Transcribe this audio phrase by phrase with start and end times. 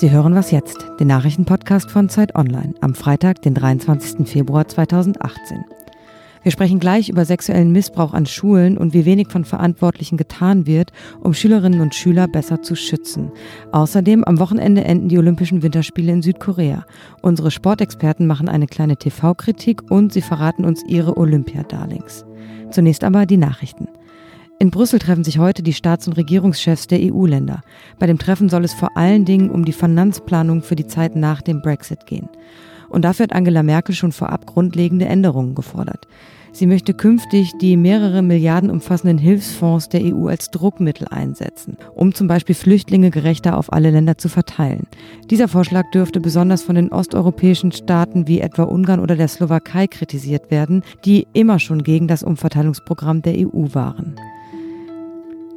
[0.00, 4.26] Sie hören was jetzt, den Nachrichtenpodcast von Zeit Online am Freitag, den 23.
[4.26, 5.62] Februar 2018.
[6.42, 10.90] Wir sprechen gleich über sexuellen Missbrauch an Schulen und wie wenig von Verantwortlichen getan wird,
[11.20, 13.30] um Schülerinnen und Schüler besser zu schützen.
[13.72, 16.86] Außerdem am Wochenende enden die Olympischen Winterspiele in Südkorea.
[17.20, 22.24] Unsere Sportexperten machen eine kleine TV-Kritik und sie verraten uns ihre Olympiadarlings.
[22.70, 23.86] Zunächst aber die Nachrichten.
[24.62, 27.62] In Brüssel treffen sich heute die Staats- und Regierungschefs der EU-Länder.
[27.98, 31.40] Bei dem Treffen soll es vor allen Dingen um die Finanzplanung für die Zeit nach
[31.40, 32.28] dem Brexit gehen.
[32.90, 36.06] Und dafür hat Angela Merkel schon vorab grundlegende Änderungen gefordert.
[36.52, 42.26] Sie möchte künftig die mehrere Milliarden umfassenden Hilfsfonds der EU als Druckmittel einsetzen, um zum
[42.28, 44.86] Beispiel Flüchtlinge gerechter auf alle Länder zu verteilen.
[45.30, 50.50] Dieser Vorschlag dürfte besonders von den osteuropäischen Staaten wie etwa Ungarn oder der Slowakei kritisiert
[50.50, 54.16] werden, die immer schon gegen das Umverteilungsprogramm der EU waren.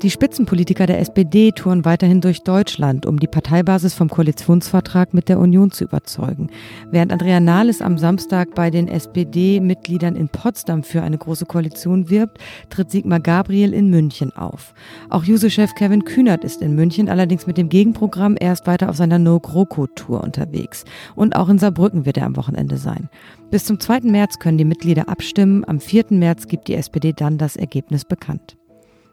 [0.04, 5.40] Die Spitzenpolitiker der SPD touren weiterhin durch Deutschland, um die Parteibasis vom Koalitionsvertrag mit der
[5.40, 6.50] Union zu überzeugen.
[6.92, 12.40] Während Andrea Nahles am Samstag bei den SPD-Mitgliedern in Potsdam für eine große Koalition wirbt,
[12.70, 14.74] tritt Sigmar Gabriel in München auf.
[15.10, 19.20] Auch Juso-Chef Kevin Kühnert ist in München, allerdings mit dem Gegenprogramm erst weiter auf seiner
[19.20, 20.84] No-GroKo-Tour unterwegs.
[21.16, 23.08] Und auch in Saarbrücken wird er am Wochenende sein.
[23.52, 24.02] Bis zum 2.
[24.02, 25.64] März können die Mitglieder abstimmen.
[25.66, 26.08] Am 4.
[26.10, 28.58] März gibt die SPD dann das Ergebnis bekannt.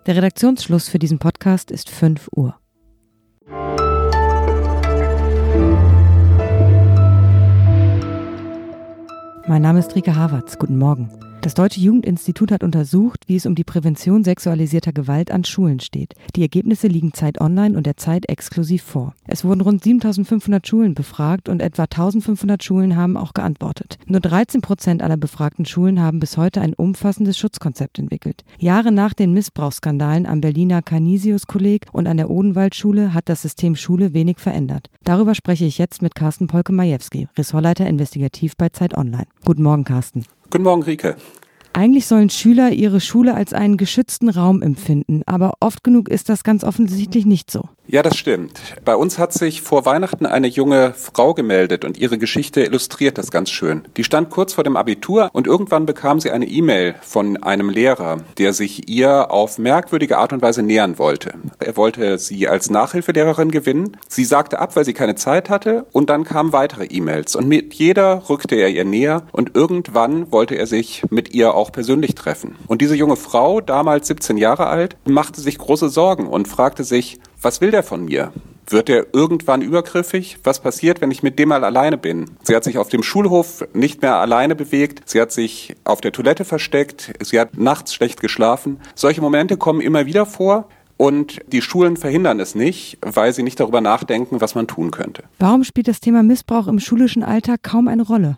[0.06, 2.58] Der Redaktionsschluss für diesen Podcast ist 5 Uhr.
[9.46, 10.58] Mein Name ist Rike Havertz.
[10.58, 11.10] Guten Morgen.
[11.42, 16.14] Das Deutsche Jugendinstitut hat untersucht, wie es um die Prävention sexualisierter Gewalt an Schulen steht.
[16.36, 19.14] Die Ergebnisse liegen Zeit Online und der Zeit exklusiv vor.
[19.26, 23.98] Es wurden rund 7500 Schulen befragt und etwa 1500 Schulen haben auch geantwortet.
[24.04, 28.44] Nur 13 Prozent aller befragten Schulen haben bis heute ein umfassendes Schutzkonzept entwickelt.
[28.58, 34.12] Jahre nach den Missbrauchsskandalen am Berliner Canisius-Kolleg und an der Odenwaldschule hat das System Schule
[34.12, 34.90] wenig verändert.
[35.04, 39.26] Darüber spreche ich jetzt mit Carsten Polke-Majewski, Ressortleiter Investigativ bei Zeit Online.
[39.46, 40.24] Guten Morgen, Carsten.
[40.50, 41.14] Guten Morgen, Rike.
[41.72, 46.42] Eigentlich sollen Schüler ihre Schule als einen geschützten Raum empfinden, aber oft genug ist das
[46.42, 47.68] ganz offensichtlich nicht so.
[47.92, 48.60] Ja, das stimmt.
[48.84, 53.32] Bei uns hat sich vor Weihnachten eine junge Frau gemeldet und ihre Geschichte illustriert das
[53.32, 53.82] ganz schön.
[53.96, 58.18] Die stand kurz vor dem Abitur und irgendwann bekam sie eine E-Mail von einem Lehrer,
[58.38, 61.32] der sich ihr auf merkwürdige Art und Weise nähern wollte.
[61.58, 63.96] Er wollte sie als Nachhilfelehrerin gewinnen.
[64.06, 67.74] Sie sagte ab, weil sie keine Zeit hatte und dann kamen weitere E-Mails und mit
[67.74, 72.54] jeder rückte er ihr näher und irgendwann wollte er sich mit ihr auch persönlich treffen.
[72.68, 77.18] Und diese junge Frau, damals 17 Jahre alt, machte sich große Sorgen und fragte sich,
[77.42, 78.32] was will der von mir?
[78.66, 80.38] Wird er irgendwann übergriffig?
[80.44, 82.26] Was passiert, wenn ich mit dem mal alleine bin?
[82.42, 85.02] Sie hat sich auf dem Schulhof nicht mehr alleine bewegt.
[85.06, 87.12] Sie hat sich auf der Toilette versteckt.
[87.20, 88.78] Sie hat nachts schlecht geschlafen.
[88.94, 90.68] Solche Momente kommen immer wieder vor.
[90.96, 95.24] Und die Schulen verhindern es nicht, weil sie nicht darüber nachdenken, was man tun könnte.
[95.38, 98.36] Warum spielt das Thema Missbrauch im schulischen Alltag kaum eine Rolle?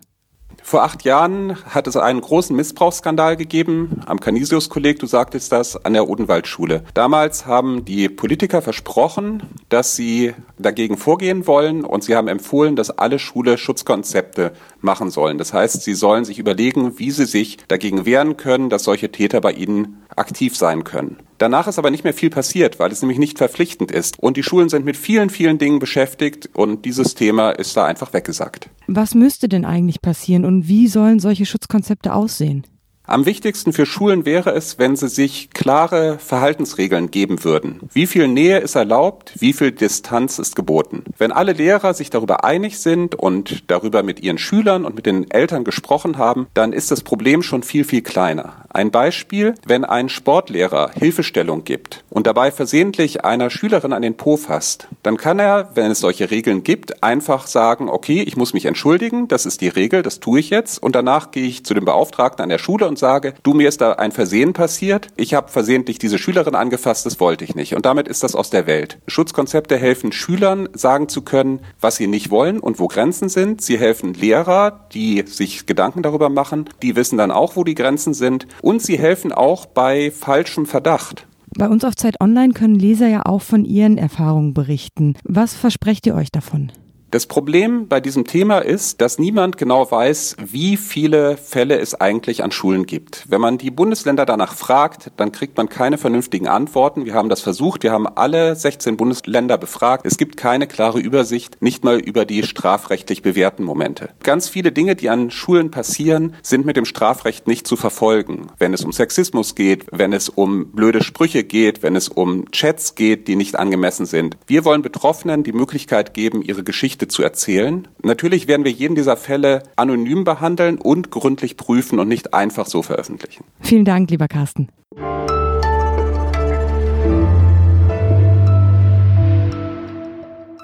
[0.63, 5.93] Vor acht Jahren hat es einen großen Missbrauchsskandal gegeben am Canisius-Kolleg, du sagtest das, an
[5.93, 6.85] der Odenwaldschule.
[6.95, 12.97] Damals haben die Politiker versprochen, dass sie dagegen vorgehen wollen und sie haben empfohlen, dass
[12.97, 15.37] alle Schule Schutzkonzepte machen sollen.
[15.37, 19.41] Das heißt, sie sollen sich überlegen, wie sie sich dagegen wehren können, dass solche Täter
[19.41, 21.19] bei ihnen aktiv sein können.
[21.43, 24.17] Danach ist aber nicht mehr viel passiert, weil es nämlich nicht verpflichtend ist.
[24.21, 28.13] Und die Schulen sind mit vielen, vielen Dingen beschäftigt und dieses Thema ist da einfach
[28.13, 28.71] weggesagt.
[28.87, 32.63] Was müsste denn eigentlich passieren und wie sollen solche Schutzkonzepte aussehen?
[33.05, 37.81] Am wichtigsten für Schulen wäre es, wenn sie sich klare Verhaltensregeln geben würden.
[37.93, 41.03] Wie viel Nähe ist erlaubt, wie viel Distanz ist geboten.
[41.19, 45.29] Wenn alle Lehrer sich darüber einig sind und darüber mit ihren Schülern und mit den
[45.33, 48.63] Eltern gesprochen haben, dann ist das Problem schon viel, viel kleiner.
[48.69, 54.37] Ein Beispiel, wenn ein Sportlehrer Hilfestellung gibt und dabei versehentlich einer Schülerin an den Po
[54.37, 58.65] fasst, dann kann er, wenn es solche Regeln gibt, einfach sagen, okay, ich muss mich
[58.65, 61.85] entschuldigen, das ist die Regel, das tue ich jetzt und danach gehe ich zu dem
[61.85, 65.49] Beauftragten an der Schule und sage, du, mir ist da ein Versehen passiert, ich habe
[65.49, 67.75] versehentlich diese Schülerin angefasst, das wollte ich nicht.
[67.75, 68.99] Und damit ist das aus der Welt.
[69.07, 73.63] Schutzkonzepte helfen Schülern, sagen zu können, was sie nicht wollen und wo Grenzen sind.
[73.63, 78.13] Sie helfen Lehrer, die sich Gedanken darüber machen, die wissen dann auch, wo die Grenzen
[78.13, 78.47] sind.
[78.61, 81.27] Und sie helfen auch bei falschem Verdacht.
[81.57, 85.15] Bei uns auf Zeit Online können Leser ja auch von ihren Erfahrungen berichten.
[85.25, 86.73] Was versprecht ihr euch davon?
[87.13, 92.43] Das Problem bei diesem Thema ist, dass niemand genau weiß, wie viele Fälle es eigentlich
[92.43, 93.27] an Schulen gibt.
[93.29, 97.05] Wenn man die Bundesländer danach fragt, dann kriegt man keine vernünftigen Antworten.
[97.05, 97.83] Wir haben das versucht.
[97.83, 100.07] Wir haben alle 16 Bundesländer befragt.
[100.07, 104.09] Es gibt keine klare Übersicht, nicht mal über die strafrechtlich bewährten Momente.
[104.23, 108.47] Ganz viele Dinge, die an Schulen passieren, sind mit dem Strafrecht nicht zu verfolgen.
[108.59, 112.95] Wenn es um Sexismus geht, wenn es um blöde Sprüche geht, wenn es um Chats
[112.95, 114.39] geht, die nicht angemessen sind.
[114.47, 117.89] Wir wollen Betroffenen die Möglichkeit geben, ihre Geschichte zu erzählen.
[118.03, 122.83] Natürlich werden wir jeden dieser Fälle anonym behandeln und gründlich prüfen und nicht einfach so
[122.83, 123.45] veröffentlichen.
[123.61, 124.69] Vielen Dank, lieber Carsten.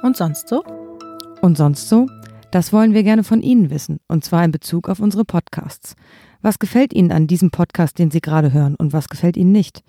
[0.02, 0.62] Und sonst so?
[1.42, 2.06] Und sonst so?
[2.50, 5.96] Das wollen wir gerne von Ihnen wissen, und zwar in Bezug auf unsere Podcasts.
[6.40, 9.82] Was gefällt Ihnen an diesem Podcast, den Sie gerade hören, und was gefällt Ihnen nicht?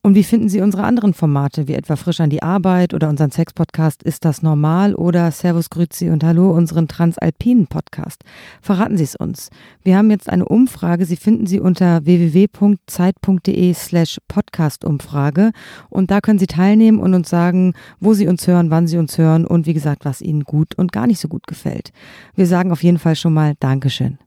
[0.00, 3.30] Und wie finden Sie unsere anderen Formate, wie etwa Frisch an die Arbeit oder unseren
[3.30, 8.22] Sex-Podcast Ist das normal oder Servus, Grüezi und Hallo, unseren Transalpinen Podcast?
[8.62, 9.50] Verraten Sie es uns.
[9.82, 15.50] Wir haben jetzt eine Umfrage, Sie finden sie unter www.zeit.de slash Podcast-Umfrage
[15.90, 19.18] und da können Sie teilnehmen und uns sagen, wo Sie uns hören, wann Sie uns
[19.18, 21.92] hören und wie gesagt, was Ihnen gut und gar nicht so gut gefällt.
[22.36, 24.18] Wir sagen auf jeden Fall schon mal Dankeschön.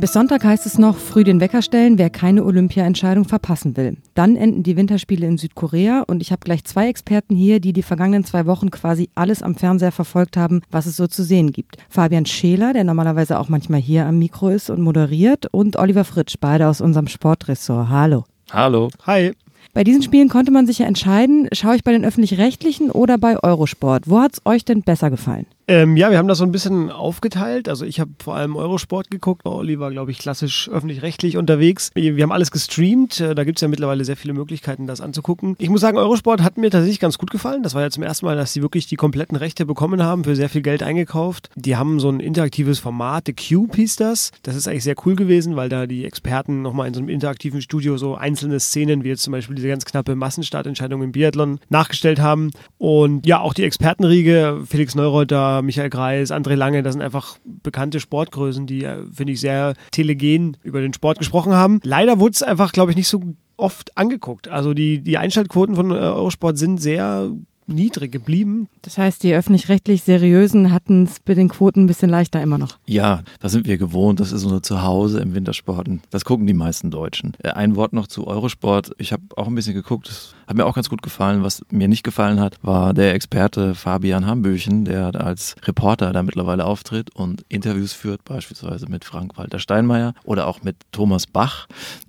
[0.00, 3.96] Bis Sonntag heißt es noch, früh den Wecker stellen, wer keine Olympia-Entscheidung verpassen will.
[4.14, 7.82] Dann enden die Winterspiele in Südkorea und ich habe gleich zwei Experten hier, die die
[7.82, 11.78] vergangenen zwei Wochen quasi alles am Fernseher verfolgt haben, was es so zu sehen gibt.
[11.88, 16.36] Fabian Scheler, der normalerweise auch manchmal hier am Mikro ist und moderiert, und Oliver Fritsch,
[16.40, 17.88] beide aus unserem Sportressort.
[17.88, 18.24] Hallo.
[18.52, 18.90] Hallo.
[19.04, 19.32] Hi.
[19.74, 23.42] Bei diesen Spielen konnte man sich ja entscheiden, schaue ich bei den öffentlich-rechtlichen oder bei
[23.42, 24.08] Eurosport.
[24.08, 25.46] Wo hat es euch denn besser gefallen?
[25.70, 27.68] Ähm, ja, wir haben das so ein bisschen aufgeteilt.
[27.68, 29.44] Also ich habe vor allem Eurosport geguckt.
[29.44, 31.90] Olli war, glaube ich, klassisch öffentlich-rechtlich unterwegs.
[31.94, 33.20] Wir haben alles gestreamt.
[33.20, 35.56] Äh, da gibt es ja mittlerweile sehr viele Möglichkeiten, das anzugucken.
[35.58, 37.62] Ich muss sagen, Eurosport hat mir tatsächlich ganz gut gefallen.
[37.62, 40.34] Das war ja zum ersten Mal, dass sie wirklich die kompletten Rechte bekommen haben, für
[40.34, 41.50] sehr viel Geld eingekauft.
[41.54, 44.32] Die haben so ein interaktives Format, The Cube hieß das.
[44.44, 47.60] Das ist eigentlich sehr cool gewesen, weil da die Experten nochmal in so einem interaktiven
[47.60, 52.20] Studio so einzelne Szenen, wie jetzt zum Beispiel diese ganz knappe Massenstartentscheidung im Biathlon, nachgestellt
[52.20, 52.52] haben.
[52.78, 58.00] Und ja, auch die Expertenriege, Felix Neureuter, Michael Greis, André Lange, das sind einfach bekannte
[58.00, 61.80] Sportgrößen, die, äh, finde ich, sehr telegen über den Sport gesprochen haben.
[61.82, 63.22] Leider wurde es einfach, glaube ich, nicht so
[63.56, 64.48] oft angeguckt.
[64.48, 67.30] Also die, die Einschaltquoten von äh, Eurosport sind sehr
[67.68, 68.68] niedrig geblieben.
[68.82, 72.78] Das heißt, die öffentlich-rechtlich Seriösen hatten es bei den Quoten ein bisschen leichter immer noch.
[72.86, 74.20] Ja, das sind wir gewohnt.
[74.20, 76.00] Das ist unser Zuhause im Wintersporten.
[76.10, 77.34] Das gucken die meisten Deutschen.
[77.42, 78.92] Äh, ein Wort noch zu Eurosport.
[78.98, 80.34] Ich habe auch ein bisschen geguckt.
[80.48, 81.42] Hat mir auch ganz gut gefallen.
[81.42, 86.64] Was mir nicht gefallen hat, war der Experte Fabian Hambüchen, der als Reporter da mittlerweile
[86.64, 91.66] auftritt und Interviews führt, beispielsweise mit Frank-Walter Steinmeier oder auch mit Thomas Bach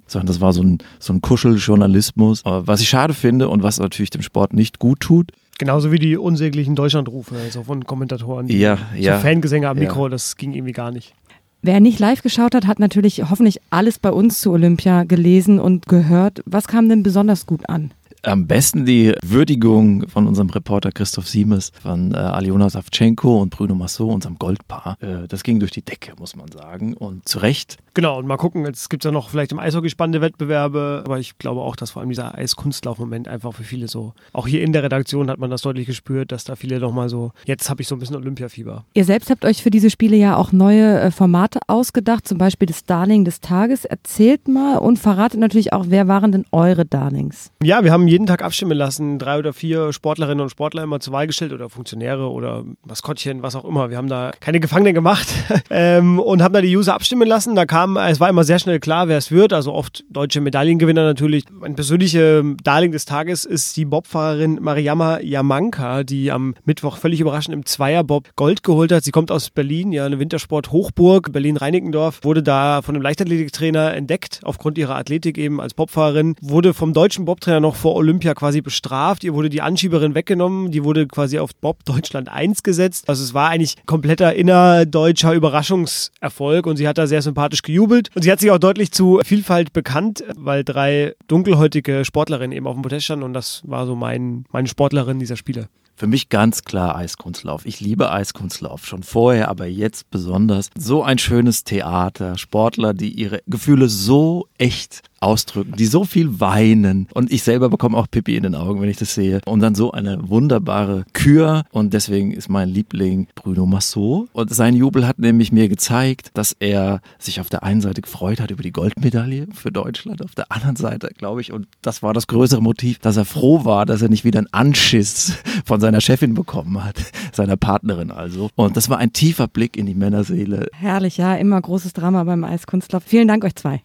[0.07, 2.41] sondern das war so ein, so ein Kuscheljournalismus.
[2.44, 6.15] Was ich schade finde und was natürlich dem Sport nicht gut tut, Genauso wie die
[6.15, 8.47] unsäglichen Deutschlandrufe also von Kommentatoren.
[8.47, 9.18] Die ja, ja.
[9.18, 10.09] So Fangesänge am Mikro, ja.
[10.09, 11.13] das ging irgendwie gar nicht.
[11.62, 15.88] Wer nicht live geschaut hat, hat natürlich hoffentlich alles bei uns zu Olympia gelesen und
[15.88, 16.41] gehört.
[16.45, 17.91] Was kam denn besonders gut an?
[18.24, 23.75] Am besten die Würdigung von unserem Reporter Christoph Siemes, von äh, Aljona Savchenko und Bruno
[23.75, 24.98] Massot, unserem Goldpaar.
[25.01, 26.94] Äh, das ging durch die Decke, muss man sagen.
[26.94, 27.77] Und zu Recht.
[27.94, 31.19] Genau, und mal gucken, jetzt gibt es ja noch vielleicht im Eishockey spannende Wettbewerbe, aber
[31.19, 34.74] ich glaube auch, dass vor allem dieser Eiskunstlauf-Moment einfach für viele so, auch hier in
[34.74, 37.88] der Redaktion hat man das deutlich gespürt, dass da viele nochmal so, jetzt habe ich
[37.88, 38.86] so ein bisschen Olympiafieber.
[38.94, 42.68] Ihr selbst habt euch für diese Spiele ja auch neue äh, Formate ausgedacht, zum Beispiel
[42.68, 43.86] das Darling des Tages.
[43.86, 47.51] Erzählt mal und verratet natürlich auch, wer waren denn eure Darlings?
[47.63, 51.14] Ja, wir haben jeden Tag abstimmen lassen, drei oder vier Sportlerinnen und Sportler immer zur
[51.14, 53.90] Wahl gestellt oder Funktionäre oder Maskottchen, was auch immer.
[53.90, 55.28] Wir haben da keine Gefangenen gemacht
[55.70, 57.56] ähm, und haben da die User abstimmen lassen.
[57.56, 59.54] Da kam, es war immer sehr schnell klar, wer es wird.
[59.54, 61.46] Also oft deutsche Medaillengewinner natürlich.
[61.51, 67.54] Mein persönlicher Darling des Tages ist die Bobfahrerin Mariama Yamanka, die am Mittwoch völlig überraschend
[67.54, 69.04] im Zweierbob Gold geholt hat.
[69.04, 74.78] Sie kommt aus Berlin, ja, eine Wintersport-Hochburg, Berlin-Reinickendorf, wurde da von einem Leichtathletiktrainer entdeckt, aufgrund
[74.78, 79.24] ihrer Athletik eben als Bobfahrerin, wurde vom deutschen Bobtrainer noch vor Olympia quasi bestraft.
[79.24, 83.08] Ihr wurde die Anschieberin weggenommen, die wurde quasi auf Bob Deutschland 1 gesetzt.
[83.08, 88.10] Also es war eigentlich kompletter innerdeutscher Überraschungserfolg und sie hat da sehr sympathisch gejubelt.
[88.15, 92.75] Und sie hat sich auch deutlich zu Vielfalt bekannt, weil drei dunkelhäutige Sportlerinnen eben auf
[92.75, 95.68] dem Podest standen und das war so mein, meine Sportlerin dieser Spiele.
[96.00, 97.65] Für mich ganz klar Eiskunstlauf.
[97.65, 100.70] Ich liebe Eiskunstlauf schon vorher, aber jetzt besonders.
[100.77, 107.08] So ein schönes Theater, Sportler, die ihre Gefühle so echt ausdrücken, die so viel weinen.
[107.14, 109.42] Und ich selber bekomme auch Pippi in den Augen, wenn ich das sehe.
[109.46, 111.64] Und dann so eine wunderbare Kür.
[111.72, 114.30] Und deswegen ist mein Liebling Bruno Massot.
[114.34, 118.40] Und sein Jubel hat nämlich mir gezeigt, dass er sich auf der einen Seite gefreut
[118.40, 122.14] hat über die Goldmedaille für Deutschland, auf der anderen Seite, glaube ich, und das war
[122.14, 126.02] das größere Motiv, dass er froh war, dass er nicht wieder einen Anschiss von seiner
[126.02, 126.96] Chefin bekommen hat,
[127.34, 128.50] seiner Partnerin also.
[128.56, 130.68] Und das war ein tiefer Blick in die Männerseele.
[130.74, 133.04] Herrlich, ja, immer großes Drama beim Eiskunstlauf.
[133.06, 133.82] Vielen Dank euch zwei.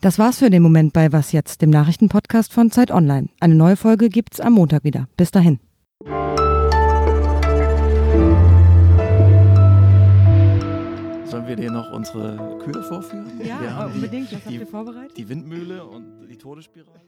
[0.00, 3.28] Das war's für den Moment bei Was jetzt, dem Nachrichtenpodcast von Zeit Online.
[3.40, 5.08] Eine neue Folge gibt's am Montag wieder.
[5.16, 5.58] Bis dahin.
[11.26, 13.40] Sollen wir dir noch unsere Kühe vorführen?
[13.44, 14.28] Ja, unbedingt.
[14.32, 15.16] Was habt die- ihr vorbereitet?
[15.16, 17.00] Die Windmühle und die Todesspirale.